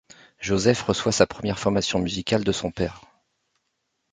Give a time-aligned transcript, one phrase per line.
[0.39, 3.01] Joseph reçoit sa première formation musicale de son père.